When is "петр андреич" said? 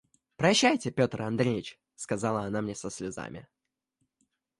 0.89-1.77